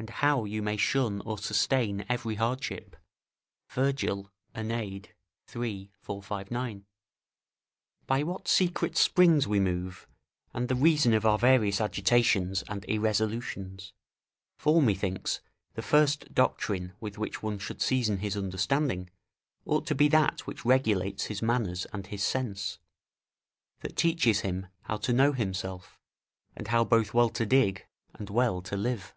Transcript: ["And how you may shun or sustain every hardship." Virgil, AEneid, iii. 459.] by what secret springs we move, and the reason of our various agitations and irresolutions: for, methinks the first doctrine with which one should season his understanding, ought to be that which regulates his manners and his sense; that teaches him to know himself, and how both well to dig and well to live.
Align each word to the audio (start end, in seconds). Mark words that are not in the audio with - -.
["And 0.00 0.10
how 0.10 0.44
you 0.44 0.62
may 0.62 0.76
shun 0.76 1.20
or 1.22 1.38
sustain 1.38 2.04
every 2.08 2.36
hardship." 2.36 2.94
Virgil, 3.70 4.30
AEneid, 4.54 5.06
iii. 5.56 5.90
459.] 6.02 6.86
by 8.06 8.22
what 8.22 8.46
secret 8.46 8.96
springs 8.96 9.48
we 9.48 9.58
move, 9.58 10.06
and 10.54 10.68
the 10.68 10.76
reason 10.76 11.12
of 11.14 11.26
our 11.26 11.36
various 11.36 11.80
agitations 11.80 12.62
and 12.68 12.84
irresolutions: 12.84 13.92
for, 14.56 14.80
methinks 14.80 15.40
the 15.74 15.82
first 15.82 16.32
doctrine 16.32 16.92
with 17.00 17.18
which 17.18 17.42
one 17.42 17.58
should 17.58 17.82
season 17.82 18.18
his 18.18 18.36
understanding, 18.36 19.10
ought 19.64 19.84
to 19.88 19.96
be 19.96 20.06
that 20.06 20.46
which 20.46 20.64
regulates 20.64 21.24
his 21.24 21.42
manners 21.42 21.88
and 21.92 22.06
his 22.06 22.22
sense; 22.22 22.78
that 23.80 23.96
teaches 23.96 24.42
him 24.42 24.68
to 25.00 25.12
know 25.12 25.32
himself, 25.32 25.98
and 26.54 26.68
how 26.68 26.84
both 26.84 27.12
well 27.14 27.30
to 27.30 27.44
dig 27.44 27.84
and 28.14 28.30
well 28.30 28.62
to 28.62 28.76
live. 28.76 29.12